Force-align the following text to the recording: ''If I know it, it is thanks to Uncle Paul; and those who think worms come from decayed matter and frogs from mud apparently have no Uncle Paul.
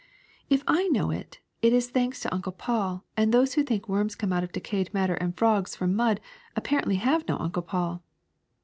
''If 0.49 0.63
I 0.65 0.87
know 0.87 1.11
it, 1.11 1.41
it 1.61 1.73
is 1.73 1.87
thanks 1.91 2.21
to 2.21 2.33
Uncle 2.33 2.53
Paul; 2.53 3.05
and 3.15 3.31
those 3.31 3.53
who 3.53 3.61
think 3.61 3.87
worms 3.87 4.15
come 4.15 4.31
from 4.31 4.47
decayed 4.47 4.91
matter 4.95 5.13
and 5.13 5.37
frogs 5.37 5.75
from 5.75 5.95
mud 5.95 6.19
apparently 6.55 6.95
have 6.95 7.27
no 7.27 7.37
Uncle 7.37 7.61
Paul. 7.61 8.01